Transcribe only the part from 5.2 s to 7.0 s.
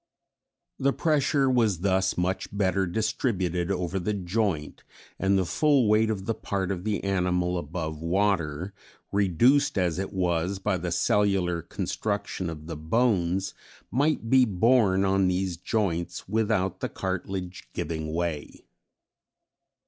the full weight of the part of